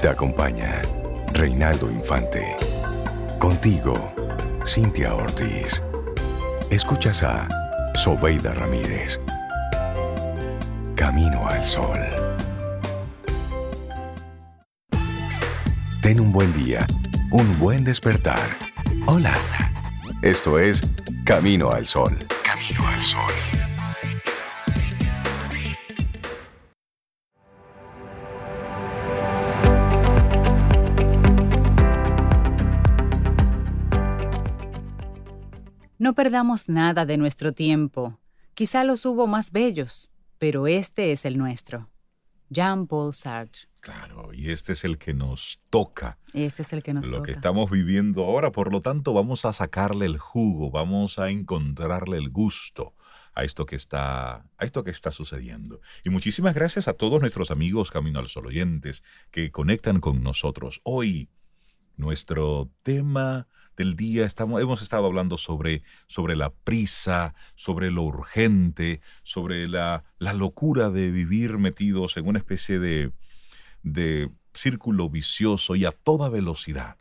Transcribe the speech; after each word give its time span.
Te 0.00 0.08
acompaña 0.08 0.80
Reinaldo 1.34 1.90
Infante. 1.90 2.56
Contigo, 3.38 4.14
Cintia 4.64 5.14
Ortiz. 5.14 5.82
Escuchas 6.70 7.22
a 7.22 7.46
Sobeida 7.94 8.54
Ramírez. 8.54 9.20
Camino 10.94 11.46
al 11.46 11.66
Sol. 11.66 11.98
Ten 16.00 16.18
un 16.18 16.32
buen 16.32 16.50
día, 16.64 16.86
un 17.30 17.58
buen 17.58 17.84
despertar. 17.84 18.40
Hola. 19.04 19.34
Esto 20.22 20.58
es 20.58 20.80
Camino 21.26 21.72
al 21.72 21.86
Sol. 21.86 22.16
Camino 22.42 22.88
al 22.88 23.02
Sol. 23.02 23.49
No 36.10 36.14
perdamos 36.16 36.68
nada 36.68 37.06
de 37.06 37.16
nuestro 37.16 37.52
tiempo. 37.52 38.18
Quizá 38.54 38.82
los 38.82 39.06
hubo 39.06 39.28
más 39.28 39.52
bellos, 39.52 40.10
pero 40.38 40.66
este 40.66 41.12
es 41.12 41.24
el 41.24 41.38
nuestro. 41.38 41.88
Jean-Paul 42.48 43.14
Sartre. 43.14 43.68
Claro, 43.80 44.34
y 44.34 44.50
este 44.50 44.72
es 44.72 44.82
el 44.82 44.98
que 44.98 45.14
nos 45.14 45.60
toca. 45.70 46.18
Este 46.32 46.62
es 46.62 46.72
el 46.72 46.82
que 46.82 46.94
nos 46.94 47.06
lo 47.06 47.18
toca. 47.18 47.26
que 47.26 47.32
estamos 47.34 47.70
viviendo 47.70 48.24
ahora, 48.24 48.50
por 48.50 48.72
lo 48.72 48.80
tanto 48.80 49.14
vamos 49.14 49.44
a 49.44 49.52
sacarle 49.52 50.04
el 50.06 50.18
jugo, 50.18 50.72
vamos 50.72 51.20
a 51.20 51.30
encontrarle 51.30 52.18
el 52.18 52.30
gusto 52.30 52.96
a 53.32 53.44
esto 53.44 53.64
que 53.64 53.76
está 53.76 54.44
a 54.58 54.64
esto 54.64 54.82
que 54.82 54.90
está 54.90 55.12
sucediendo. 55.12 55.80
Y 56.02 56.10
muchísimas 56.10 56.56
gracias 56.56 56.88
a 56.88 56.94
todos 56.94 57.20
nuestros 57.20 57.52
amigos 57.52 57.92
Camino 57.92 58.18
al 58.18 58.26
Sol 58.26 58.46
oyentes 58.46 59.04
que 59.30 59.52
conectan 59.52 60.00
con 60.00 60.24
nosotros. 60.24 60.80
Hoy 60.82 61.30
nuestro 61.96 62.68
tema 62.82 63.46
del 63.80 63.96
día 63.96 64.26
estamos, 64.26 64.60
hemos 64.60 64.82
estado 64.82 65.06
hablando 65.06 65.38
sobre, 65.38 65.82
sobre 66.06 66.36
la 66.36 66.50
prisa, 66.50 67.34
sobre 67.54 67.90
lo 67.90 68.02
urgente, 68.02 69.00
sobre 69.22 69.68
la, 69.68 70.04
la 70.18 70.34
locura 70.34 70.90
de 70.90 71.10
vivir 71.10 71.56
metidos 71.56 72.18
en 72.18 72.28
una 72.28 72.38
especie 72.38 72.78
de, 72.78 73.12
de 73.82 74.28
círculo 74.52 75.08
vicioso 75.08 75.76
y 75.76 75.86
a 75.86 75.92
toda 75.92 76.28
velocidad. 76.28 76.96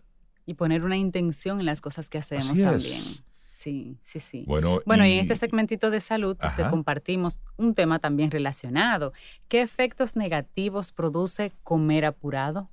Y 0.45 0.53
poner 0.53 0.86
una 0.86 0.95
intención 0.95 1.59
en 1.59 1.66
las 1.66 1.81
cosas 1.81 2.09
que 2.09 2.17
hacemos 2.17 2.52
Así 2.52 2.61
es. 2.61 2.66
también. 2.66 3.03
Sí, 3.52 3.97
sí, 4.03 4.21
sí. 4.21 4.45
Bueno, 4.47 4.80
Bueno, 4.86 5.05
y 5.05 5.11
en 5.11 5.19
este 5.19 5.36
segmentito 5.36 5.91
de 5.91 5.99
salud 5.99 6.38
pues, 6.39 6.55
te 6.55 6.66
compartimos 6.69 7.41
un 7.58 7.75
tema 7.75 7.99
también 7.99 8.31
relacionado. 8.31 9.11
¿Qué 9.49 9.61
efectos 9.61 10.16
negativos 10.16 10.93
produce 10.93 11.52
comer 11.61 12.05
apurado? 12.05 12.69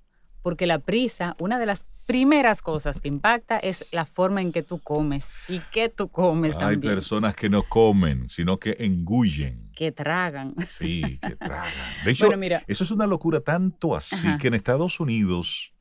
Porque 0.47 0.67
la 0.69 0.79
prisa, 0.79 1.35
una 1.41 1.59
de 1.59 1.67
las 1.67 1.87
primeras 2.05 2.63
cosas 2.63 3.01
que 3.01 3.09
impacta 3.09 3.59
es 3.59 3.85
la 3.91 4.07
forma 4.07 4.41
en 4.41 4.53
que 4.53 4.63
tú 4.63 4.79
comes 4.79 5.31
y 5.49 5.59
qué 5.73 5.89
tú 5.89 6.07
comes 6.07 6.55
hay 6.55 6.61
también. 6.61 6.95
personas 6.95 7.35
que 7.35 7.49
no 7.51 7.65
comen, 7.65 8.29
sino 8.29 8.57
que 8.61 8.77
engullen. 8.79 9.73
Que 9.75 9.91
tragan. 9.91 10.55
Sí, 10.69 11.19
que 11.21 11.35
tragan. 11.37 11.73
De 12.05 12.13
hecho, 12.13 12.27
Bueno, 12.27 12.39
mira. 12.39 12.63
eso 12.69 12.85
es 12.85 12.93
una 12.93 13.09
locura 13.09 13.41
tanto 13.41 13.97
así 13.97 14.29
Ajá. 14.29 14.39
que 14.39 14.47
en 14.47 14.55
Estados 14.55 15.01
Unidos, 15.01 15.73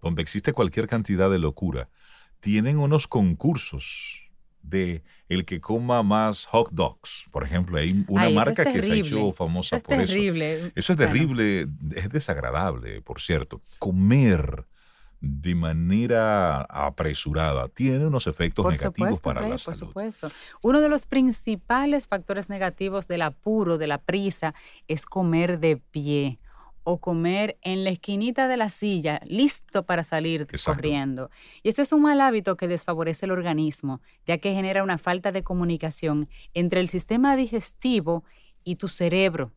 donde 0.00 0.22
existe 0.22 0.54
cualquier 0.54 0.86
cantidad 0.86 1.28
de 1.28 1.38
locura, 1.38 1.90
tienen 2.40 2.78
unos 2.78 3.06
concursos 3.08 4.27
de 4.62 5.02
el 5.28 5.44
que 5.44 5.60
coma 5.60 6.02
más 6.02 6.44
hot 6.46 6.70
dogs. 6.72 7.24
Por 7.30 7.44
ejemplo, 7.44 7.78
hay 7.78 8.04
una 8.08 8.22
Ay, 8.24 8.32
eso 8.32 8.40
es 8.40 8.46
marca 8.46 8.64
que 8.72 8.82
se 8.82 8.92
ha 8.92 8.94
hecho 8.96 9.32
famosa 9.32 9.76
Eso 9.76 9.76
es 9.76 9.82
por 9.84 9.94
eso. 10.00 10.12
terrible. 10.12 10.72
Eso 10.74 10.92
es 10.92 10.96
Bueno, 10.98 11.12
terrible, 11.12 11.66
es 11.94 12.08
desagradable, 12.10 13.00
por 13.02 13.20
cierto. 13.20 13.62
Comer 13.78 14.66
de 15.20 15.54
manera 15.56 16.60
apresurada 16.62 17.68
tiene 17.68 18.06
unos 18.06 18.26
efectos 18.28 18.62
Por 18.62 18.72
negativos 18.72 19.16
supuesto, 19.16 19.22
para 19.22 19.40
Rey, 19.40 19.50
la 19.50 19.56
por 19.56 19.60
salud. 19.74 19.88
supuesto. 19.88 20.30
Uno 20.62 20.80
de 20.80 20.88
los 20.88 21.06
principales 21.06 22.06
factores 22.06 22.48
negativos 22.48 23.08
del 23.08 23.22
apuro, 23.22 23.78
de 23.78 23.88
la 23.88 23.98
prisa, 23.98 24.54
es 24.86 25.06
comer 25.06 25.58
de 25.58 25.76
pie 25.76 26.38
o 26.90 26.96
comer 26.96 27.58
en 27.60 27.84
la 27.84 27.90
esquinita 27.90 28.48
de 28.48 28.56
la 28.56 28.70
silla, 28.70 29.20
listo 29.26 29.84
para 29.84 30.04
salir 30.04 30.46
Exacto. 30.50 30.80
corriendo. 30.80 31.30
Y 31.62 31.68
este 31.68 31.82
es 31.82 31.92
un 31.92 32.00
mal 32.00 32.18
hábito 32.18 32.56
que 32.56 32.66
desfavorece 32.66 33.26
el 33.26 33.32
organismo, 33.32 34.00
ya 34.24 34.38
que 34.38 34.54
genera 34.54 34.82
una 34.82 34.96
falta 34.96 35.30
de 35.30 35.42
comunicación 35.42 36.30
entre 36.54 36.80
el 36.80 36.88
sistema 36.88 37.36
digestivo 37.36 38.24
y 38.64 38.76
tu 38.76 38.88
cerebro. 38.88 39.52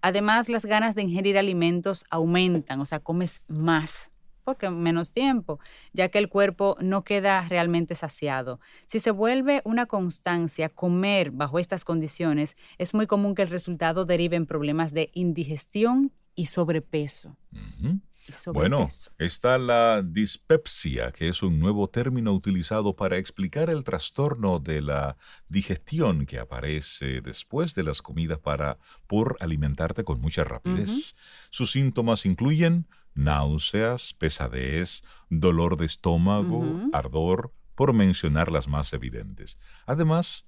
Además, 0.00 0.48
las 0.48 0.64
ganas 0.64 0.94
de 0.94 1.02
ingerir 1.02 1.36
alimentos 1.36 2.06
aumentan, 2.08 2.80
o 2.80 2.86
sea, 2.86 3.00
comes 3.00 3.42
más 3.48 4.10
porque 4.44 4.70
menos 4.70 5.12
tiempo, 5.12 5.58
ya 5.92 6.08
que 6.08 6.18
el 6.18 6.28
cuerpo 6.28 6.76
no 6.80 7.04
queda 7.04 7.46
realmente 7.48 7.94
saciado. 7.94 8.60
Si 8.86 9.00
se 9.00 9.10
vuelve 9.10 9.62
una 9.64 9.86
constancia 9.86 10.68
comer 10.68 11.30
bajo 11.30 11.58
estas 11.58 11.84
condiciones, 11.84 12.56
es 12.78 12.94
muy 12.94 13.06
común 13.06 13.34
que 13.34 13.42
el 13.42 13.50
resultado 13.50 14.04
derive 14.04 14.36
en 14.36 14.46
problemas 14.46 14.92
de 14.92 15.10
indigestión 15.14 16.12
y 16.34 16.46
sobrepeso. 16.46 17.36
Bueno, 18.52 18.88
está 19.18 19.58
la 19.58 20.02
dispepsia, 20.02 21.12
que 21.12 21.28
es 21.28 21.42
un 21.42 21.58
nuevo 21.58 21.88
término 21.88 22.32
utilizado 22.32 22.94
para 22.94 23.18
explicar 23.18 23.68
el 23.68 23.82
trastorno 23.82 24.60
de 24.60 24.80
la 24.80 25.16
digestión 25.48 26.24
que 26.24 26.38
aparece 26.38 27.20
después 27.20 27.74
de 27.74 27.82
las 27.82 28.00
comidas 28.00 28.38
para 28.38 28.78
por 29.06 29.36
alimentarte 29.40 30.04
con 30.04 30.20
mucha 30.20 30.44
rapidez. 30.44 31.16
Sus 31.50 31.72
síntomas 31.72 32.24
incluyen 32.24 32.86
náuseas, 33.14 34.14
pesadez, 34.14 35.04
dolor 35.28 35.76
de 35.76 35.86
estómago, 35.86 36.64
ardor, 36.92 37.52
por 37.74 37.92
mencionar 37.92 38.50
las 38.50 38.68
más 38.68 38.92
evidentes. 38.92 39.58
Además, 39.86 40.46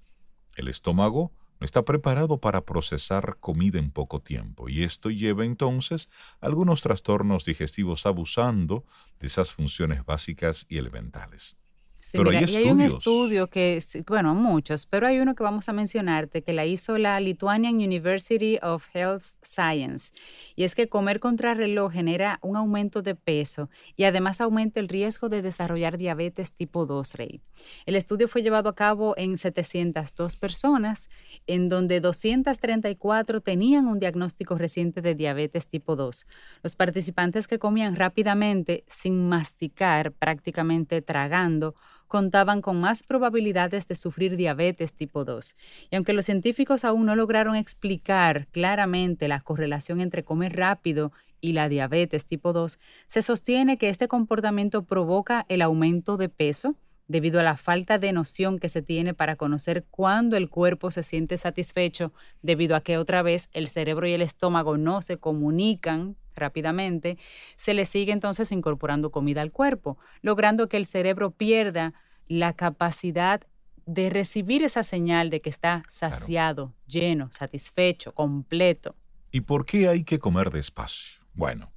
el 0.57 0.69
estómago 0.69 1.33
no 1.61 1.65
está 1.65 1.85
preparado 1.85 2.41
para 2.41 2.65
procesar 2.65 3.39
comida 3.41 3.79
en 3.79 3.91
poco 3.91 4.21
tiempo 4.21 4.69
y 4.69 4.83
esto 4.83 5.11
lleva 5.11 5.45
entonces 5.45 6.11
a 6.41 6.47
algunos 6.47 6.83
trastornos 6.83 7.45
digestivos 7.45 8.07
abusando 8.07 8.85
de 9.21 9.27
esas 9.29 9.53
funciones 9.53 10.05
básicas 10.05 10.67
y 10.69 10.79
elementales. 10.79 11.57
Sí, 12.05 12.19
pero 12.19 12.31
mira, 12.31 12.41
hay 12.41 12.53
y 12.53 12.57
hay 12.59 12.71
un 12.71 12.83
estudio 12.83 13.49
que, 13.49 13.83
bueno, 14.07 14.35
muchos, 14.35 14.85
pero 14.85 15.07
hay 15.07 15.21
uno 15.21 15.35
que 15.35 15.43
vamos 15.43 15.71
a 15.71 15.73
mencionarte 15.73 16.43
que 16.43 16.53
la 16.53 16.67
hizo 16.67 16.99
la 16.99 17.19
Lithuanian 17.19 17.77
University 17.77 18.59
of 18.61 18.87
Health 18.93 19.23
Science. 19.41 20.13
Y 20.55 20.65
es 20.65 20.75
que 20.75 20.91
comer 20.91 21.19
contrarreloj 21.19 21.91
genera 21.91 22.39
un 22.43 22.57
aumento 22.57 23.01
de 23.01 23.15
peso 23.15 23.71
y 23.97 24.05
además 24.05 24.43
aumenta 24.43 24.81
el 24.81 24.89
riesgo 24.89 25.31
de 25.31 25.41
desarrollar 25.41 25.97
diabetes 25.97 26.53
tipo 26.53 26.85
2, 26.85 27.15
Rey. 27.15 27.41
El 27.87 27.97
estudio 27.97 28.29
fue 28.29 28.43
llevado 28.43 28.69
a 28.69 28.75
cabo 28.75 29.15
en 29.17 29.39
702 29.39 30.37
personas, 30.37 31.09
en 31.47 31.71
donde 31.71 32.01
234 32.01 33.41
tenían 33.41 33.87
un 33.87 33.99
diagnóstico 33.99 34.59
reciente 34.59 35.01
de 35.01 35.15
diabetes 35.15 35.69
tipo 35.69 35.97
2. 35.97 36.27
Los 36.63 36.77
participantes 36.77 37.49
que 37.49 37.59
comían 37.59 37.97
rápidamente, 37.97 38.85
sin 38.89 39.27
masticar, 39.27 40.13
prácticamente 40.13 41.01
tragando, 41.01 41.75
contaban 42.15 42.63
con 42.63 42.81
más 42.81 43.03
probabilidades 43.03 43.89
de 43.89 43.97
sufrir 43.97 44.37
diabetes 44.37 44.95
tipo 44.95 45.25
2. 45.25 45.57
Y 45.91 45.97
aunque 45.97 46.13
los 46.13 46.27
científicos 46.27 46.85
aún 46.85 47.07
no 47.07 47.17
lograron 47.17 47.57
explicar 47.57 48.47
claramente 48.53 49.27
la 49.27 49.41
correlación 49.41 50.01
entre 50.01 50.23
comer 50.23 50.55
rápido 50.55 51.11
y 51.41 51.55
la 51.55 51.69
diabetes 51.69 52.25
tipo 52.25 52.53
2, 52.53 52.79
se 53.09 53.21
sostiene 53.21 53.79
que 53.79 53.89
este 53.89 54.07
comportamiento 54.07 54.85
provoca 54.85 55.45
el 55.49 55.61
aumento 55.61 56.17
de 56.17 56.29
peso 56.29 56.77
debido 57.09 57.41
a 57.41 57.43
la 57.43 57.57
falta 57.57 57.99
de 57.99 58.13
noción 58.13 58.61
que 58.61 58.69
se 58.69 58.81
tiene 58.81 59.13
para 59.13 59.35
conocer 59.35 59.85
cuándo 59.91 60.37
el 60.37 60.49
cuerpo 60.49 60.93
se 60.93 61.03
siente 61.03 61.37
satisfecho, 61.37 62.13
debido 62.43 62.77
a 62.77 62.81
que 62.81 62.97
otra 62.97 63.23
vez 63.23 63.51
el 63.55 63.67
cerebro 63.67 64.07
y 64.07 64.13
el 64.13 64.23
estómago 64.23 64.77
no 64.77 65.03
se 65.03 65.17
comunican 65.17 66.15
rápidamente, 66.37 67.19
se 67.57 67.75
le 67.75 67.87
sigue 67.87 68.13
entonces 68.13 68.53
incorporando 68.53 69.11
comida 69.11 69.43
al 69.43 69.51
cuerpo, 69.51 69.99
logrando 70.23 70.69
que 70.69 70.77
el 70.77 70.87
cerebro 70.87 71.33
pierda 71.33 71.93
la 72.29 72.55
capacidad 72.55 73.43
de 73.87 74.11
recibir 74.11 74.63
esa 74.63 74.83
señal 74.83 75.31
de 75.31 75.41
que 75.41 75.51
está 75.51 75.83
saciado, 75.89 76.75
lleno, 76.87 77.31
satisfecho, 77.33 78.13
completo. 78.13 78.97
¿Y 79.31 79.43
por 79.43 79.67
qué 79.67 79.89
hay 79.89 80.05
que 80.05 80.19
comer 80.19 80.51
despacio? 80.51 81.25
Bueno, 81.35 81.73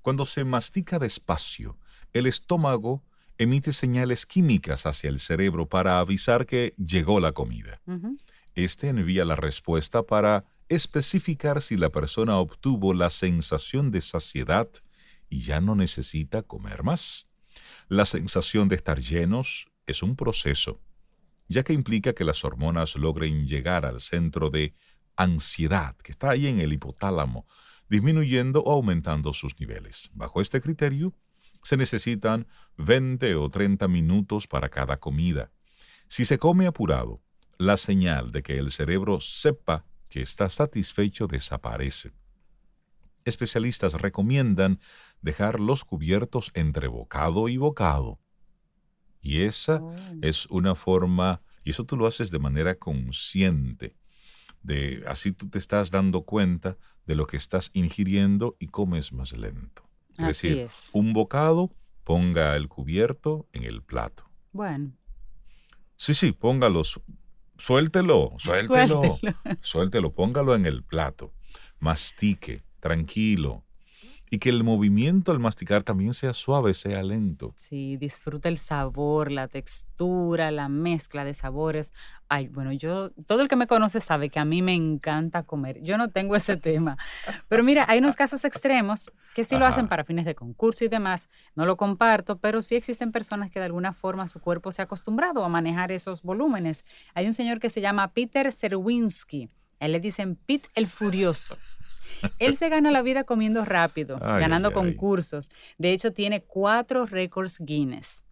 cuando 0.00 0.24
se 0.24 0.44
mastica 0.44 0.98
despacio, 0.98 1.76
el 2.12 2.26
estómago 2.26 3.02
emite 3.36 3.72
señales 3.72 4.26
químicas 4.26 4.86
hacia 4.86 5.10
el 5.10 5.18
cerebro 5.18 5.68
para 5.68 5.98
avisar 5.98 6.46
que 6.46 6.74
llegó 6.78 7.20
la 7.20 7.32
comida. 7.32 7.80
Este 8.54 8.88
envía 8.88 9.24
la 9.24 9.36
respuesta 9.36 10.04
para 10.04 10.44
especificar 10.68 11.60
si 11.60 11.76
la 11.76 11.90
persona 11.90 12.38
obtuvo 12.38 12.94
la 12.94 13.10
sensación 13.10 13.90
de 13.90 14.00
saciedad 14.00 14.68
y 15.28 15.40
ya 15.40 15.60
no 15.60 15.74
necesita 15.74 16.42
comer 16.42 16.84
más. 16.84 17.28
La 17.88 18.06
sensación 18.06 18.68
de 18.68 18.76
estar 18.76 19.00
llenos 19.00 19.66
es 19.86 20.02
un 20.02 20.16
proceso, 20.16 20.80
ya 21.48 21.62
que 21.62 21.72
implica 21.72 22.14
que 22.14 22.24
las 22.24 22.44
hormonas 22.44 22.96
logren 22.96 23.46
llegar 23.46 23.84
al 23.84 24.00
centro 24.00 24.50
de 24.50 24.74
ansiedad, 25.16 25.96
que 25.96 26.12
está 26.12 26.30
ahí 26.30 26.46
en 26.46 26.60
el 26.60 26.72
hipotálamo, 26.72 27.46
disminuyendo 27.88 28.62
o 28.62 28.72
aumentando 28.72 29.32
sus 29.32 29.58
niveles. 29.60 30.10
Bajo 30.14 30.40
este 30.40 30.60
criterio, 30.60 31.14
se 31.62 31.76
necesitan 31.76 32.46
20 32.76 33.34
o 33.36 33.50
30 33.50 33.88
minutos 33.88 34.46
para 34.46 34.68
cada 34.68 34.96
comida. 34.98 35.50
Si 36.08 36.24
se 36.24 36.38
come 36.38 36.66
apurado, 36.66 37.22
la 37.58 37.76
señal 37.76 38.32
de 38.32 38.42
que 38.42 38.58
el 38.58 38.70
cerebro 38.70 39.20
sepa 39.20 39.84
que 40.08 40.22
está 40.22 40.50
satisfecho 40.50 41.26
desaparece. 41.26 42.12
Especialistas 43.24 43.94
recomiendan 43.94 44.80
dejar 45.22 45.58
los 45.58 45.84
cubiertos 45.84 46.50
entre 46.54 46.88
bocado 46.88 47.48
y 47.48 47.56
bocado. 47.56 48.20
Y 49.24 49.40
esa 49.42 49.80
Oh. 49.82 49.96
es 50.22 50.46
una 50.50 50.74
forma, 50.76 51.40
y 51.64 51.70
eso 51.70 51.84
tú 51.84 51.96
lo 51.96 52.06
haces 52.06 52.30
de 52.30 52.38
manera 52.38 52.74
consciente, 52.76 53.96
de 54.62 55.02
así 55.08 55.32
tú 55.32 55.48
te 55.48 55.58
estás 55.58 55.90
dando 55.90 56.22
cuenta 56.22 56.76
de 57.06 57.14
lo 57.16 57.26
que 57.26 57.36
estás 57.38 57.70
ingiriendo 57.72 58.56
y 58.60 58.66
comes 58.68 59.12
más 59.12 59.32
lento. 59.32 59.88
Es 60.18 60.24
Así 60.24 60.48
decir, 60.48 60.58
es. 60.66 60.90
un 60.92 61.12
bocado, 61.14 61.74
ponga 62.04 62.54
el 62.56 62.68
cubierto 62.68 63.48
en 63.52 63.64
el 63.64 63.82
plato. 63.82 64.24
Bueno, 64.52 64.92
Sí, 65.96 66.12
sí, 66.12 66.32
póngalos, 66.32 67.00
suéltelo, 67.56 68.34
suéltelo, 68.38 69.18
suéltelo. 69.18 69.18
suéltelo, 69.62 70.12
póngalo 70.12 70.54
en 70.54 70.66
el 70.66 70.82
plato, 70.82 71.32
mastique, 71.78 72.62
tranquilo, 72.80 73.63
y 74.30 74.38
que 74.38 74.48
el 74.48 74.64
movimiento 74.64 75.32
al 75.32 75.38
masticar 75.38 75.82
también 75.82 76.14
sea 76.14 76.32
suave, 76.32 76.74
sea 76.74 77.02
lento. 77.02 77.54
Sí, 77.56 77.96
disfruta 77.96 78.48
el 78.48 78.58
sabor, 78.58 79.30
la 79.30 79.48
textura, 79.48 80.50
la 80.50 80.68
mezcla 80.68 81.24
de 81.24 81.34
sabores. 81.34 81.92
Ay, 82.28 82.48
bueno, 82.48 82.72
yo, 82.72 83.10
todo 83.26 83.42
el 83.42 83.48
que 83.48 83.56
me 83.56 83.66
conoce 83.66 84.00
sabe 84.00 84.30
que 84.30 84.40
a 84.40 84.44
mí 84.44 84.62
me 84.62 84.74
encanta 84.74 85.42
comer. 85.44 85.82
Yo 85.82 85.98
no 85.98 86.10
tengo 86.10 86.36
ese 86.36 86.56
tema. 86.56 86.96
Pero 87.48 87.62
mira, 87.62 87.84
hay 87.88 87.98
unos 87.98 88.16
casos 88.16 88.44
extremos 88.44 89.10
que 89.34 89.44
sí 89.44 89.56
lo 89.56 89.66
hacen 89.66 89.88
para 89.88 90.04
fines 90.04 90.24
de 90.24 90.34
concurso 90.34 90.84
y 90.84 90.88
demás. 90.88 91.28
No 91.54 91.66
lo 91.66 91.76
comparto, 91.76 92.38
pero 92.38 92.62
sí 92.62 92.74
existen 92.74 93.12
personas 93.12 93.50
que 93.50 93.60
de 93.60 93.66
alguna 93.66 93.92
forma 93.92 94.26
su 94.28 94.40
cuerpo 94.40 94.72
se 94.72 94.82
ha 94.82 94.86
acostumbrado 94.86 95.44
a 95.44 95.48
manejar 95.48 95.92
esos 95.92 96.22
volúmenes. 96.22 96.84
Hay 97.14 97.26
un 97.26 97.32
señor 97.32 97.60
que 97.60 97.68
se 97.68 97.80
llama 97.80 98.12
Peter 98.12 98.50
Serwinski. 98.52 99.50
A 99.80 99.86
él 99.86 99.92
le 99.92 100.00
dicen 100.00 100.36
Pete 100.36 100.68
el 100.74 100.86
Furioso. 100.86 101.58
Él 102.38 102.56
se 102.56 102.68
gana 102.68 102.90
la 102.90 103.02
vida 103.02 103.24
comiendo 103.24 103.64
rápido, 103.64 104.18
Ay, 104.22 104.40
ganando 104.40 104.68
ay, 104.68 104.74
concursos. 104.74 105.50
De 105.78 105.92
hecho, 105.92 106.12
tiene 106.12 106.42
cuatro 106.42 107.06
récords 107.06 107.58
Guinness. 107.60 108.24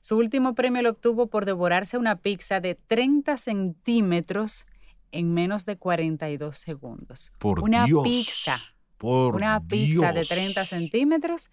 Su 0.00 0.16
último 0.16 0.54
premio 0.54 0.82
lo 0.82 0.90
obtuvo 0.90 1.26
por 1.26 1.44
devorarse 1.44 1.98
una 1.98 2.16
pizza 2.16 2.60
de 2.60 2.74
30 2.74 3.36
centímetros 3.36 4.66
en 5.12 5.34
menos 5.34 5.66
de 5.66 5.76
42 5.76 6.56
segundos. 6.56 7.32
Por 7.38 7.60
una 7.60 7.84
Dios. 7.86 8.02
pizza, 8.04 8.58
Por 8.96 9.34
una 9.36 9.60
pizza 9.60 10.08
de 10.08 10.20
Dios. 10.20 10.28
30 10.28 10.64
centímetros 10.64 11.50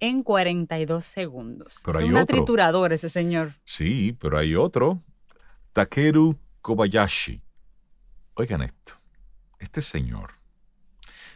en 0.00 0.22
42 0.22 1.04
segundos. 1.04 1.80
Pero 1.84 1.98
es 1.98 2.04
hay 2.04 2.10
una 2.10 2.22
otro. 2.22 2.36
trituradora 2.36 2.94
ese 2.94 3.08
señor. 3.08 3.54
Sí, 3.64 4.16
pero 4.20 4.38
hay 4.38 4.54
otro, 4.54 5.02
Takeru 5.72 6.38
Kobayashi. 6.62 7.42
Oigan 8.34 8.62
esto, 8.62 8.94
este 9.58 9.80
señor 9.82 10.37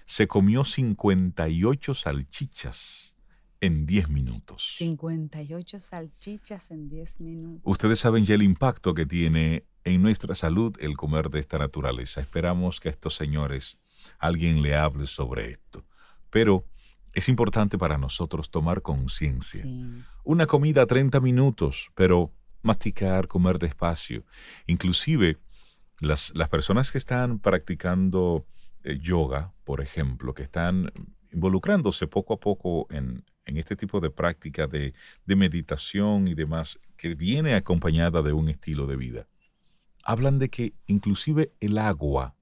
se 0.06 0.28
comió 0.28 0.64
58 0.64 1.94
salchichas 1.94 3.16
en 3.60 3.86
10 3.86 4.08
minutos. 4.08 4.74
58 4.76 5.80
salchichas 5.80 6.70
en 6.70 6.88
10 6.88 7.20
minutos. 7.20 7.62
Ustedes 7.64 8.00
saben 8.00 8.24
ya 8.24 8.34
el 8.34 8.42
impacto 8.42 8.92
que 8.92 9.06
tiene 9.06 9.64
en 9.84 10.02
nuestra 10.02 10.34
salud 10.34 10.76
el 10.80 10.96
comer 10.96 11.30
de 11.30 11.40
esta 11.40 11.58
naturaleza. 11.58 12.20
Esperamos 12.20 12.80
que 12.80 12.88
a 12.88 12.92
estos 12.92 13.14
señores 13.14 13.78
alguien 14.18 14.62
le 14.62 14.74
hable 14.74 15.06
sobre 15.06 15.50
esto. 15.50 15.84
Pero 16.30 16.66
es 17.12 17.28
importante 17.28 17.78
para 17.78 17.98
nosotros 17.98 18.50
tomar 18.50 18.82
conciencia. 18.82 19.62
Sí. 19.62 20.02
Una 20.24 20.46
comida 20.46 20.86
30 20.86 21.20
minutos, 21.20 21.90
pero 21.94 22.32
masticar, 22.62 23.28
comer 23.28 23.58
despacio. 23.58 24.24
Inclusive 24.66 25.38
las, 26.00 26.32
las 26.34 26.48
personas 26.48 26.90
que 26.90 26.98
están 26.98 27.38
practicando 27.38 28.46
yoga, 29.00 29.52
por 29.64 29.80
ejemplo, 29.80 30.34
que 30.34 30.42
están 30.42 30.92
involucrándose 31.32 32.06
poco 32.06 32.34
a 32.34 32.40
poco 32.40 32.86
en, 32.90 33.24
en 33.46 33.56
este 33.56 33.76
tipo 33.76 34.00
de 34.00 34.10
práctica 34.10 34.66
de, 34.66 34.94
de 35.24 35.36
meditación 35.36 36.28
y 36.28 36.34
demás, 36.34 36.78
que 36.96 37.14
viene 37.14 37.54
acompañada 37.54 38.22
de 38.22 38.32
un 38.32 38.48
estilo 38.48 38.86
de 38.86 38.96
vida, 38.96 39.28
hablan 40.04 40.38
de 40.38 40.48
que 40.48 40.74
inclusive 40.86 41.52
el 41.60 41.78
agua, 41.78 42.34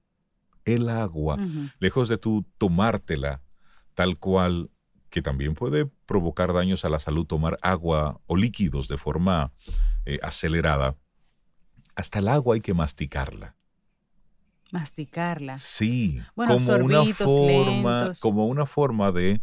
el 0.65 0.89
agua, 0.89 1.37
lejos 1.79 2.09
de 2.09 2.17
tú 2.17 2.45
tomártela 2.57 3.41
tal 3.95 4.17
cual, 4.17 4.69
que 5.09 5.21
también 5.21 5.55
puede 5.55 5.85
provocar 6.05 6.53
daños 6.53 6.85
a 6.85 6.89
la 6.89 6.99
salud, 6.99 7.25
tomar 7.25 7.57
agua 7.61 8.21
o 8.25 8.37
líquidos 8.37 8.87
de 8.87 8.97
forma 8.97 9.51
eh, 10.05 10.19
acelerada, 10.23 10.95
hasta 11.95 12.19
el 12.19 12.29
agua 12.29 12.55
hay 12.55 12.61
que 12.61 12.73
masticarla. 12.73 13.55
Masticarla. 14.71 15.57
Sí, 15.57 16.19
Bueno, 16.35 16.53
como 16.57 16.75
una 16.85 17.05
forma, 17.13 17.97
lentos. 17.99 18.19
como 18.21 18.47
una 18.47 18.65
forma 18.65 19.11
de 19.11 19.41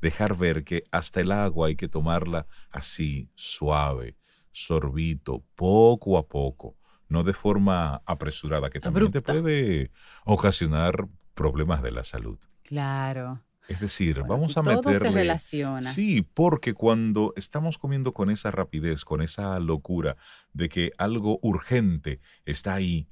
dejar 0.00 0.36
ver 0.36 0.64
que 0.64 0.84
hasta 0.92 1.20
el 1.20 1.32
agua 1.32 1.68
hay 1.68 1.76
que 1.76 1.88
tomarla 1.88 2.46
así, 2.70 3.28
suave, 3.34 4.16
sorbito, 4.52 5.44
poco 5.54 6.18
a 6.18 6.26
poco, 6.26 6.76
no 7.08 7.22
de 7.22 7.32
forma 7.34 8.02
apresurada, 8.06 8.70
que 8.70 8.80
también 8.80 9.06
Abrupta. 9.06 9.32
te 9.32 9.40
puede 9.40 9.90
ocasionar 10.24 11.06
problemas 11.34 11.82
de 11.82 11.90
la 11.92 12.04
salud. 12.04 12.38
Claro. 12.62 13.42
Es 13.68 13.80
decir, 13.80 14.20
Bueno, 14.20 14.28
vamos 14.34 14.56
a 14.56 14.62
todo 14.62 14.82
se 14.82 14.90
meterle. 14.92 15.10
relaciona. 15.10 15.82
Sí, 15.90 16.22
porque 16.22 16.72
cuando 16.72 17.32
estamos 17.36 17.78
comiendo 17.78 18.12
con 18.14 18.30
esa 18.30 18.50
rapidez, 18.52 19.04
con 19.04 19.22
esa 19.22 19.58
locura 19.58 20.16
de 20.52 20.68
que 20.68 20.92
algo 20.98 21.38
urgente 21.42 22.20
está 22.44 22.74
ahí, 22.74 23.08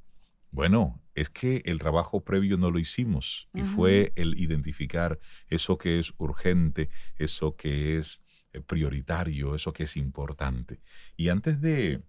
bueno, 0.54 1.02
es 1.16 1.30
que 1.30 1.62
el 1.64 1.80
trabajo 1.80 2.22
previo 2.22 2.56
no 2.56 2.70
lo 2.70 2.78
hicimos 2.78 3.48
y 3.52 3.62
fue 3.62 4.12
el 4.14 4.38
identificar 4.38 5.18
eso 5.48 5.78
que 5.78 5.98
es 5.98 6.14
urgente, 6.16 6.90
eso 7.16 7.56
que 7.56 7.98
es 7.98 8.22
eh, 8.52 8.60
prioritario, 8.60 9.56
eso 9.56 9.72
que 9.72 9.82
es 9.82 9.96
importante. 9.96 10.80
Y 11.16 11.28
antes 11.28 11.60
de, 11.60 12.02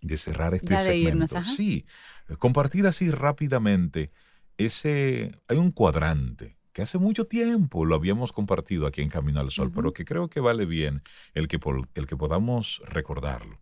de 0.00 0.16
cerrar 0.16 0.54
este 0.54 0.72
de 0.72 0.80
segmento, 0.80 1.34
irnos, 1.34 1.54
sí, 1.54 1.84
compartir 2.38 2.86
así 2.86 3.10
rápidamente 3.10 4.10
ese, 4.56 5.32
hay 5.46 5.58
un 5.58 5.70
cuadrante 5.70 6.56
que 6.72 6.80
hace 6.80 6.96
mucho 6.96 7.26
tiempo 7.26 7.84
lo 7.84 7.94
habíamos 7.94 8.32
compartido 8.32 8.86
aquí 8.86 9.02
en 9.02 9.10
Camino 9.10 9.38
al 9.38 9.50
Sol, 9.50 9.70
pero 9.70 9.92
que 9.92 10.06
creo 10.06 10.30
que 10.30 10.40
vale 10.40 10.64
bien 10.64 11.02
el 11.34 11.46
que, 11.46 11.60
el 11.94 12.06
que 12.06 12.16
podamos 12.16 12.80
recordarlo. 12.86 13.60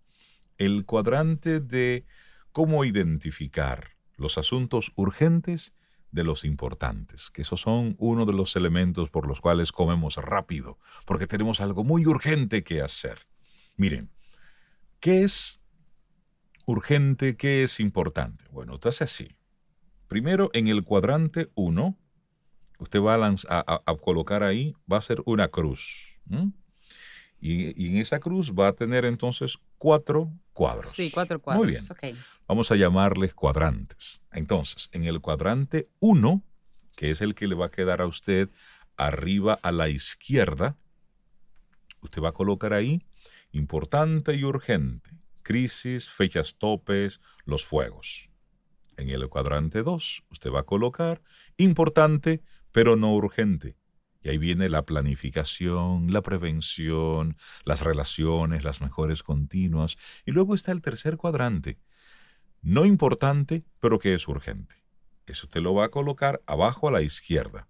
El 0.56 0.84
cuadrante 0.84 1.58
de 1.58 2.04
cómo 2.58 2.84
identificar 2.84 3.90
los 4.16 4.36
asuntos 4.36 4.90
urgentes 4.96 5.74
de 6.10 6.24
los 6.24 6.44
importantes, 6.44 7.30
que 7.30 7.42
esos 7.42 7.60
son 7.60 7.94
uno 8.00 8.26
de 8.26 8.32
los 8.32 8.56
elementos 8.56 9.10
por 9.10 9.28
los 9.28 9.40
cuales 9.40 9.70
comemos 9.70 10.16
rápido, 10.16 10.76
porque 11.06 11.28
tenemos 11.28 11.60
algo 11.60 11.84
muy 11.84 12.04
urgente 12.04 12.64
que 12.64 12.82
hacer. 12.82 13.28
Miren, 13.76 14.10
¿qué 14.98 15.22
es 15.22 15.60
urgente? 16.66 17.36
¿Qué 17.36 17.62
es 17.62 17.78
importante? 17.78 18.44
Bueno, 18.50 18.74
entonces 18.74 19.02
así. 19.02 19.36
Primero, 20.08 20.50
en 20.52 20.66
el 20.66 20.82
cuadrante 20.82 21.52
1, 21.54 21.96
usted 22.80 23.00
va 23.00 23.14
a, 23.14 23.96
colocar 24.02 24.42
ahí, 24.42 24.74
va 24.92 24.96
a 24.96 25.02
ser 25.02 25.22
una 25.26 25.46
cruz. 25.46 26.18
Y, 27.40 27.80
y 27.80 27.86
en 27.86 27.98
esa 27.98 28.18
cruz 28.18 28.52
va 28.52 28.66
a 28.66 28.72
tener 28.72 29.04
entonces 29.04 29.60
cuatro 29.76 30.32
cuadros. 30.58 30.90
Sí, 30.90 31.12
cuatro 31.12 31.40
cuadros. 31.40 31.64
Muy 31.64 31.76
bien. 31.76 32.16
Vamos 32.48 32.72
a 32.72 32.74
llamarles 32.74 33.32
cuadrantes. 33.32 34.24
Entonces, 34.32 34.88
en 34.90 35.04
el 35.04 35.20
cuadrante 35.20 35.88
1, 36.00 36.42
que 36.96 37.12
es 37.12 37.20
el 37.20 37.36
que 37.36 37.46
le 37.46 37.54
va 37.54 37.66
a 37.66 37.70
quedar 37.70 38.00
a 38.00 38.06
usted 38.06 38.48
arriba 38.96 39.60
a 39.62 39.70
la 39.70 39.88
izquierda, 39.88 40.76
usted 42.00 42.20
va 42.20 42.30
a 42.30 42.32
colocar 42.32 42.72
ahí 42.72 43.00
importante 43.52 44.34
y 44.34 44.42
urgente, 44.42 45.08
crisis, 45.42 46.10
fechas 46.10 46.56
topes, 46.58 47.20
los 47.44 47.64
fuegos. 47.64 48.28
En 48.96 49.10
el 49.10 49.28
cuadrante 49.28 49.84
2, 49.84 50.24
usted 50.28 50.50
va 50.50 50.60
a 50.60 50.66
colocar 50.66 51.22
importante, 51.56 52.42
pero 52.72 52.96
no 52.96 53.14
urgente. 53.14 53.76
Y 54.22 54.30
ahí 54.30 54.38
viene 54.38 54.68
la 54.68 54.84
planificación, 54.84 56.12
la 56.12 56.22
prevención, 56.22 57.36
las 57.64 57.82
relaciones, 57.82 58.64
las 58.64 58.80
mejores 58.80 59.22
continuas. 59.22 59.96
Y 60.26 60.32
luego 60.32 60.54
está 60.54 60.72
el 60.72 60.82
tercer 60.82 61.16
cuadrante, 61.16 61.78
no 62.62 62.84
importante, 62.84 63.64
pero 63.80 63.98
que 63.98 64.14
es 64.14 64.26
urgente. 64.26 64.74
Eso 65.26 65.46
usted 65.46 65.60
lo 65.60 65.74
va 65.74 65.84
a 65.84 65.90
colocar 65.90 66.42
abajo 66.46 66.88
a 66.88 66.92
la 66.92 67.02
izquierda. 67.02 67.68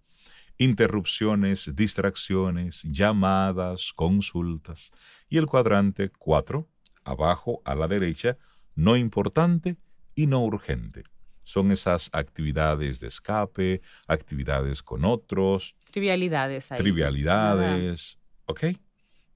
Interrupciones, 0.59 1.71
distracciones, 1.75 2.83
llamadas, 2.85 3.93
consultas. 3.95 4.90
Y 5.28 5.37
el 5.37 5.47
cuadrante 5.47 6.11
4, 6.11 6.69
abajo 7.05 7.62
a 7.64 7.75
la 7.75 7.88
derecha, 7.88 8.38
no 8.75 8.97
importante 8.97 9.76
y 10.14 10.26
no 10.26 10.43
urgente. 10.45 11.05
Son 11.49 11.73
esas 11.73 12.11
actividades 12.12 13.00
de 13.00 13.07
escape, 13.07 13.81
actividades 14.07 14.83
con 14.83 15.07
otros. 15.07 15.76
Trivialidades 15.90 16.71
ahí. 16.71 16.78
Trivialidades. 16.78 18.19
¿Ok? 18.45 18.64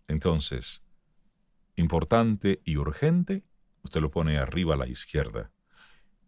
Entonces, 0.09 0.83
importante 1.75 2.61
y 2.66 2.76
urgente, 2.76 3.45
usted 3.83 4.02
lo 4.02 4.11
pone 4.11 4.37
arriba 4.37 4.75
a 4.75 4.76
la 4.76 4.88
izquierda. 4.88 5.52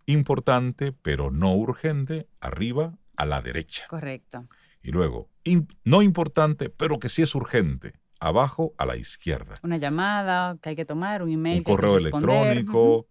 Importante, 0.07 0.93
pero 0.93 1.31
no 1.31 1.55
urgente, 1.55 2.29
arriba 2.41 2.97
a 3.19 3.27
la 3.27 3.43
derecha. 3.43 3.87
Correcto. 3.87 4.49
Y 4.83 4.91
luego, 4.91 5.29
no 5.85 6.01
importante, 6.01 6.71
pero 6.71 6.99
que 6.99 7.11
sí 7.11 7.21
es 7.21 7.35
urgente, 7.35 8.01
abajo 8.21 8.73
a 8.79 8.87
la 8.87 8.97
izquierda. 8.97 9.53
Una 9.63 9.77
llamada 9.77 10.57
que 10.63 10.71
hay 10.71 10.77
que 10.77 10.87
tomar, 10.87 11.23
un 11.23 11.29
email. 11.29 11.59
Un 11.59 11.65
correo 11.65 11.99
electrónico, 11.99 13.07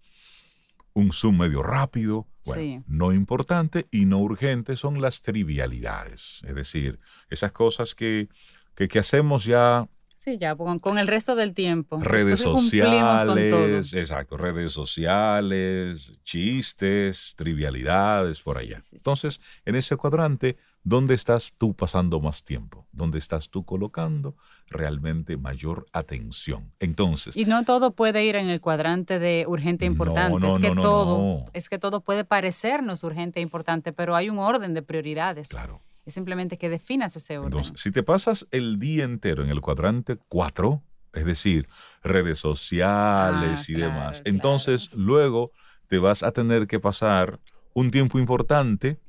un 0.94 1.12
Zoom 1.12 1.40
medio 1.40 1.64
rápido. 1.64 2.28
Bueno, 2.46 2.84
no 2.88 3.14
importante 3.14 3.88
y 3.90 4.06
no 4.06 4.20
urgente 4.20 4.76
son 4.76 5.02
las 5.02 5.22
trivialidades. 5.22 6.42
Es 6.46 6.56
decir, 6.56 7.00
esas 7.30 7.54
cosas 7.54 7.96
que, 7.96 8.28
que, 8.76 8.90
que 8.90 9.00
hacemos 9.00 9.46
ya 9.46 9.88
Sí, 10.24 10.38
ya, 10.38 10.56
con, 10.56 10.98
el 10.98 11.08
resto 11.08 11.36
del 11.36 11.54
tiempo. 11.54 12.00
Redes 12.00 12.40
sociales, 12.40 13.94
exacto, 13.94 14.38
redes 14.38 14.72
sociales, 14.72 16.18
chistes, 16.24 17.34
trivialidades 17.36 18.40
por 18.40 18.58
allá. 18.58 18.80
Entonces, 18.94 19.42
en 19.66 19.76
ese 19.76 19.98
cuadrante, 19.98 20.56
¿dónde 20.84 21.14
estás 21.14 21.54
tú 21.58 21.74
pasando 21.74 22.20
más 22.20 22.44
tiempo? 22.44 22.86
¿Dónde 22.92 23.18
estás 23.18 23.50
tú 23.50 23.66
colocando 23.66 24.36
realmente 24.68 25.38
mayor 25.38 25.86
atención? 25.94 26.72
Entonces. 26.80 27.36
Y 27.36 27.46
no 27.46 27.64
todo 27.64 27.92
puede 27.92 28.24
ir 28.26 28.36
en 28.36 28.50
el 28.50 28.62
cuadrante 28.62 29.20
de 29.20 29.46
urgente 29.48 29.86
e 29.86 29.88
importante. 29.88 30.40
No, 30.40 30.48
no, 30.48 30.56
es 30.56 30.62
que 30.62 30.76
todo, 30.76 31.46
es 31.54 31.70
que 31.70 31.80
todo 31.80 32.02
puede 32.02 32.26
parecernos 32.26 33.04
urgente 33.04 33.40
e 33.40 33.44
importante, 33.44 33.94
pero 33.94 34.16
hay 34.16 34.30
un 34.30 34.40
orden 34.40 34.74
de 34.74 34.82
prioridades. 34.82 35.50
Claro. 35.50 35.82
Es 36.06 36.14
simplemente 36.14 36.58
que 36.58 36.70
definas 36.70 37.16
ese 37.16 37.38
orden. 37.38 37.60
Entonces, 37.60 37.82
si 37.82 37.92
te 37.92 38.04
pasas 38.04 38.46
el 38.52 38.78
día 38.78 39.06
entero 39.06 39.44
en 39.44 39.50
el 39.50 39.62
cuadrante 39.62 40.18
4, 40.28 40.82
es 41.14 41.26
decir, 41.26 41.70
redes 42.04 42.40
sociales 42.40 43.60
ah, 43.62 43.72
y 43.72 43.74
demás, 43.76 44.22
entonces 44.26 44.92
luego 44.94 45.52
te 45.88 46.00
vas 46.00 46.24
a 46.24 46.32
tener 46.32 46.68
que 46.68 46.80
pasar 46.80 47.40
un 47.74 47.92
tiempo 47.92 48.20
importante 48.20 49.00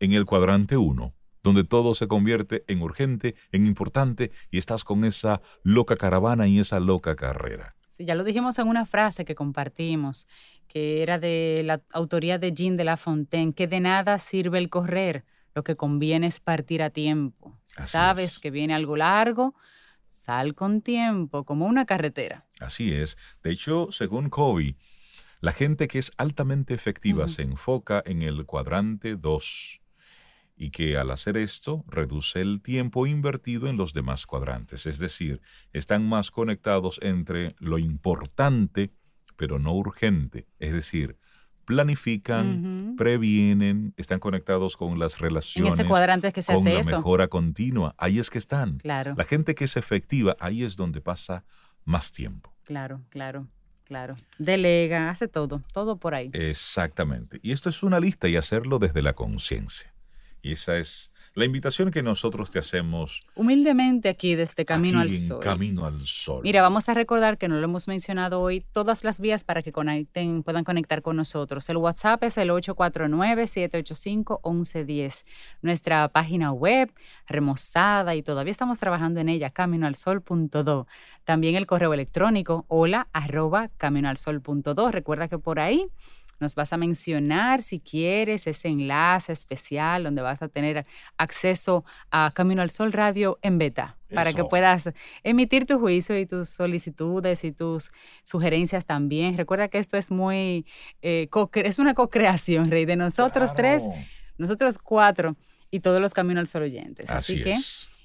en 0.00 0.12
el 0.12 0.24
cuadrante 0.24 0.76
1, 0.76 1.12
donde 1.42 1.64
todo 1.64 1.94
se 1.94 2.08
convierte 2.08 2.64
en 2.68 2.82
urgente, 2.82 3.34
en 3.52 3.66
importante, 3.66 4.30
y 4.50 4.58
estás 4.58 4.84
con 4.84 5.04
esa 5.04 5.42
loca 5.62 5.96
caravana 5.96 6.46
y 6.46 6.58
esa 6.58 6.80
loca 6.80 7.16
carrera. 7.16 7.74
Sí, 7.88 8.04
ya 8.04 8.14
lo 8.14 8.24
dijimos 8.24 8.58
en 8.58 8.68
una 8.68 8.86
frase 8.86 9.24
que 9.24 9.34
compartimos, 9.34 10.26
que 10.68 11.02
era 11.02 11.18
de 11.18 11.62
la 11.64 11.82
autoría 11.92 12.38
de 12.38 12.52
Jean 12.52 12.76
de 12.76 12.84
La 12.84 12.96
Fontaine, 12.96 13.52
que 13.52 13.66
de 13.66 13.80
nada 13.80 14.18
sirve 14.18 14.58
el 14.58 14.70
correr 14.70 15.24
lo 15.54 15.64
que 15.64 15.76
conviene 15.76 16.26
es 16.26 16.40
partir 16.40 16.82
a 16.82 16.90
tiempo. 16.90 17.58
Si 17.64 17.82
sabes 17.82 18.38
que 18.38 18.50
viene 18.50 18.74
algo 18.74 18.96
largo, 18.96 19.54
sal 20.06 20.54
con 20.54 20.80
tiempo, 20.80 21.44
como 21.44 21.66
una 21.66 21.86
carretera. 21.86 22.46
Así 22.60 22.92
es. 22.92 23.16
De 23.42 23.50
hecho, 23.50 23.88
según 23.90 24.30
Covey, 24.30 24.76
la 25.40 25.52
gente 25.52 25.88
que 25.88 25.98
es 25.98 26.12
altamente 26.18 26.74
efectiva 26.74 27.28
se 27.28 27.42
enfoca 27.42 28.02
en 28.04 28.22
el 28.22 28.44
cuadrante 28.46 29.16
2 29.16 29.80
y 30.60 30.70
que 30.70 30.98
al 30.98 31.10
hacer 31.10 31.38
esto 31.38 31.84
reduce 31.88 32.40
el 32.40 32.60
tiempo 32.60 33.06
invertido 33.06 33.68
en 33.68 33.76
los 33.78 33.94
demás 33.94 34.26
cuadrantes. 34.26 34.84
Es 34.84 34.98
decir, 34.98 35.40
están 35.72 36.06
más 36.06 36.30
conectados 36.30 37.00
entre 37.02 37.56
lo 37.58 37.78
importante 37.78 38.92
pero 39.40 39.58
no 39.58 39.72
urgente. 39.72 40.46
Es 40.58 40.74
decir, 40.74 41.16
planifican, 41.64 42.94
previenen, 42.98 43.94
están 43.96 44.20
conectados 44.20 44.76
con 44.76 44.98
las 44.98 45.18
relaciones. 45.18 45.72
En 45.72 45.80
ese 45.80 45.88
cuadrante 45.88 46.30
que 46.30 46.42
se 46.42 46.52
con 46.52 46.62
la 46.62 46.82
mejora 46.82 47.26
continua. 47.28 47.94
Ahí 47.96 48.18
es 48.18 48.28
que 48.28 48.36
están. 48.36 48.76
Claro. 48.76 49.14
La 49.16 49.24
gente 49.24 49.54
que 49.54 49.64
es 49.64 49.78
efectiva, 49.78 50.36
ahí 50.40 50.62
es 50.62 50.76
donde 50.76 51.00
pasa 51.00 51.42
más 51.86 52.12
tiempo. 52.12 52.52
Claro, 52.64 53.00
claro. 53.08 53.48
Claro, 53.84 54.14
delega, 54.38 55.10
hace 55.10 55.26
todo, 55.26 55.62
todo 55.72 55.96
por 55.96 56.14
ahí. 56.14 56.30
Exactamente. 56.32 57.40
Y 57.42 57.50
esto 57.50 57.70
es 57.70 57.82
una 57.82 57.98
lista 57.98 58.28
y 58.28 58.36
hacerlo 58.36 58.78
desde 58.78 59.02
la 59.02 59.14
conciencia. 59.14 59.92
Y 60.42 60.52
esa 60.52 60.78
es 60.78 61.10
la 61.34 61.44
invitación 61.44 61.90
que 61.92 62.02
nosotros 62.02 62.50
te 62.50 62.58
hacemos. 62.58 63.24
Humildemente 63.36 64.08
aquí 64.08 64.34
desde 64.34 64.64
Camino 64.64 64.98
al 65.00 65.12
Sol. 65.12 65.38
Camino 65.40 65.86
al 65.86 66.04
Sol. 66.06 66.40
Mira, 66.42 66.60
vamos 66.60 66.88
a 66.88 66.94
recordar 66.94 67.38
que 67.38 67.46
no 67.46 67.54
lo 67.56 67.62
hemos 67.64 67.86
mencionado 67.86 68.40
hoy, 68.40 68.64
todas 68.72 69.04
las 69.04 69.20
vías 69.20 69.44
para 69.44 69.62
que 69.62 69.70
conecten, 69.70 70.42
puedan 70.42 70.64
conectar 70.64 71.02
con 71.02 71.14
nosotros. 71.16 71.68
El 71.68 71.76
WhatsApp 71.76 72.24
es 72.24 72.36
el 72.36 72.50
849-785-1110. 72.50 75.24
Nuestra 75.62 76.08
página 76.08 76.50
web, 76.52 76.92
remozada 77.28 78.16
y 78.16 78.22
todavía 78.22 78.50
estamos 78.50 78.80
trabajando 78.80 79.20
en 79.20 79.28
ella, 79.28 79.50
caminoalsol.do. 79.50 80.88
También 81.24 81.54
el 81.54 81.66
correo 81.66 81.94
electrónico, 81.94 82.64
hola 82.66 83.06
arroba 83.12 83.68
caminoalsol.do. 83.76 84.90
Recuerda 84.90 85.28
que 85.28 85.38
por 85.38 85.60
ahí 85.60 85.86
nos 86.40 86.54
vas 86.54 86.72
a 86.72 86.76
mencionar 86.76 87.62
si 87.62 87.80
quieres 87.80 88.46
ese 88.46 88.68
enlace 88.68 89.32
especial 89.32 90.04
donde 90.04 90.22
vas 90.22 90.42
a 90.42 90.48
tener 90.48 90.86
acceso 91.16 91.84
a 92.10 92.32
Camino 92.34 92.62
al 92.62 92.70
Sol 92.70 92.92
Radio 92.92 93.38
en 93.42 93.58
beta 93.58 93.96
para 94.12 94.32
que 94.32 94.44
puedas 94.44 94.90
emitir 95.22 95.66
tu 95.66 95.78
juicio 95.78 96.18
y 96.18 96.26
tus 96.26 96.50
solicitudes 96.50 97.44
y 97.44 97.52
tus 97.52 97.90
sugerencias 98.24 98.86
también. 98.86 99.36
Recuerda 99.36 99.68
que 99.68 99.78
esto 99.78 99.96
es 99.96 100.10
muy, 100.10 100.66
eh, 101.02 101.28
es 101.54 101.78
una 101.78 101.94
co-creación, 101.94 102.70
Rey, 102.70 102.86
de 102.86 102.96
nosotros 102.96 103.54
tres, 103.54 103.86
nosotros 104.38 104.78
cuatro 104.78 105.36
y 105.70 105.80
todos 105.80 106.00
los 106.00 106.12
Camino 106.12 106.40
al 106.40 106.46
Sol 106.46 106.62
oyentes. 106.62 107.10
Así, 107.10 107.42
que... 107.42 107.56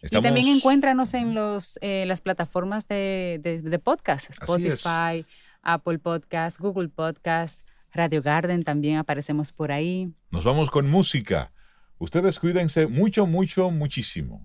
Y 0.04 0.22
también 0.22 0.48
encuéntranos 0.48 1.16
en 1.16 1.34
los, 1.34 1.80
eh, 1.82 2.06
las 2.06 2.22
plataformas 2.22 2.88
de, 2.88 3.40
de 3.42 3.80
podcast, 3.80 4.30
Spotify, 4.30 5.26
Apple 5.64 5.98
Podcast, 5.98 6.60
Google 6.60 6.90
Podcast, 6.90 7.66
Radio 7.96 8.22
Garden 8.22 8.64
también 8.64 8.98
aparecemos 8.98 9.54
por 9.54 9.72
ahí. 9.72 10.12
Nos 10.30 10.44
vamos 10.44 10.70
con 10.70 10.90
música. 10.90 11.54
Ustedes 11.98 12.40
cuídense 12.40 12.88
mucho, 12.88 13.26
mucho, 13.26 13.72
muchísimo. 13.72 14.44